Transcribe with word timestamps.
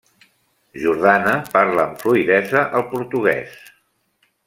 Jordana 0.83 1.35
parla 1.51 1.85
amb 1.85 2.01
fluïdesa 2.07 2.67
el 2.81 2.89
portuguès. 2.97 3.57